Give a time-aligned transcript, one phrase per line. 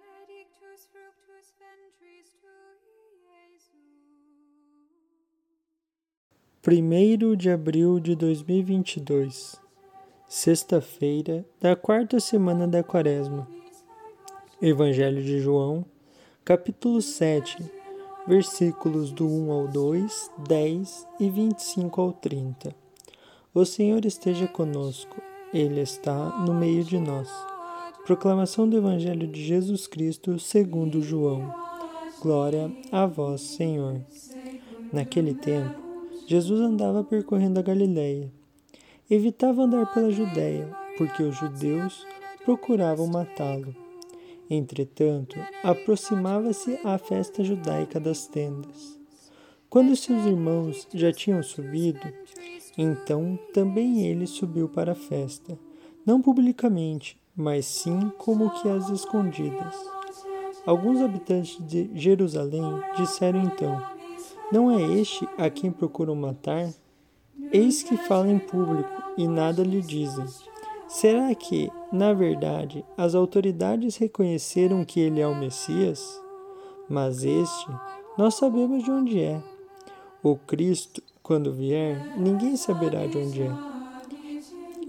[0.00, 3.90] benedictus fructus ventris tui, Jesus.
[6.66, 9.56] 1 de abril de 2022,
[10.28, 13.46] sexta-feira da quarta semana da Quaresma.
[14.62, 15.84] Evangelho de João,
[16.44, 17.56] capítulo 7,
[18.26, 22.74] versículos do 1 ao 2, 10 e 25 ao 30.
[23.54, 25.20] O Senhor esteja conosco,
[25.52, 27.49] Ele está no meio de nós.
[28.10, 31.54] Proclamação do Evangelho de Jesus Cristo segundo João.
[32.20, 34.00] Glória a vós, Senhor.
[34.92, 35.78] Naquele tempo,
[36.26, 38.32] Jesus andava percorrendo a Galiléia.
[39.08, 42.04] Evitava andar pela Judéia, porque os judeus
[42.44, 43.72] procuravam matá-lo.
[44.50, 48.98] Entretanto, aproximava-se a festa judaica das tendas.
[49.68, 52.12] Quando seus irmãos já tinham subido,
[52.76, 55.56] então também ele subiu para a festa,
[56.10, 59.76] não publicamente, mas sim como que às escondidas.
[60.66, 62.64] Alguns habitantes de Jerusalém
[62.96, 63.80] disseram então:
[64.50, 66.68] não é este a quem procuram matar?
[67.52, 70.26] Eis que fala em público e nada lhe dizem.
[70.88, 76.20] Será que, na verdade, as autoridades reconheceram que ele é o Messias?
[76.88, 77.70] Mas este,
[78.18, 79.40] nós sabemos de onde é.
[80.24, 83.69] O Cristo, quando vier, ninguém saberá de onde é.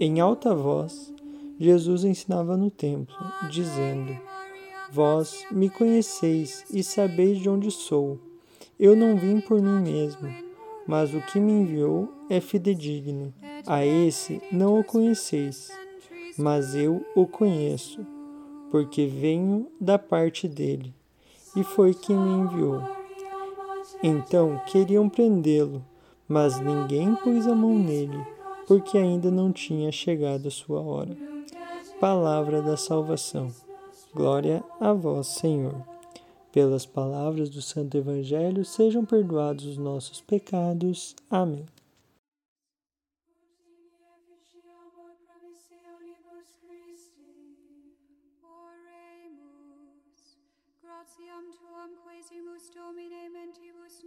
[0.04, 1.14] Em alta voz,
[1.60, 3.14] Jesus ensinava no templo,
[3.48, 4.18] dizendo:
[4.90, 8.18] Vós me conheceis e sabeis de onde sou.
[8.80, 10.28] Eu não vim por mim mesmo,
[10.88, 13.32] mas o que me enviou é fidedigno.
[13.64, 15.70] A esse não o conheceis,
[16.36, 18.04] mas eu o conheço,
[18.72, 20.92] porque venho da parte dele,
[21.54, 22.82] e foi quem me enviou.
[24.02, 25.80] Então queriam prendê-lo,
[26.26, 28.18] mas ninguém pôs a mão nele,
[28.72, 31.14] porque ainda não tinha chegado a sua hora.
[32.00, 33.54] Palavra da salvação.
[34.14, 35.74] Glória a vós, Senhor.
[36.50, 41.14] Pelas palavras do Santo Evangelho, sejam perdoados os nossos pecados.
[41.30, 41.66] Amém.
[50.82, 51.90] Gratiam tuam
[52.74, 54.02] Domine mentibus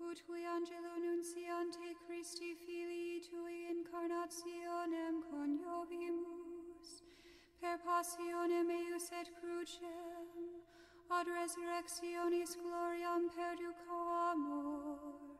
[0.00, 0.22] ut
[0.56, 7.02] angelo nunciante Christi Filii Tui incarnationem coniovimus,
[7.60, 10.26] per passionem eius et crucem,
[11.08, 15.35] ad resurrectionis gloriam perducamur, per